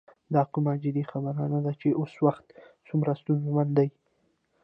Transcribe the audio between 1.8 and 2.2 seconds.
چې اوس